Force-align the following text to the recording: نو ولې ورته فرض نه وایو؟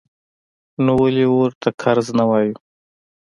نو 0.83 0.91
ولې 1.01 1.25
ورته 1.31 1.69
فرض 1.81 2.07
نه 2.17 2.23
وایو؟ 2.29 2.55